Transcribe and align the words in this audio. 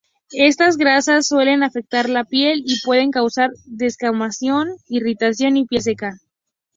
Estas 0.39 0.77
grasas 0.77 1.27
suelen 1.27 1.61
afectar 1.61 2.09
la 2.09 2.23
piel 2.23 2.63
y 2.65 2.79
pueden 2.83 3.11
causar 3.11 3.51
descamación, 3.65 4.69
irritación 4.87 5.57
y 5.57 5.67
piel 5.67 5.83
seca. 5.83 6.17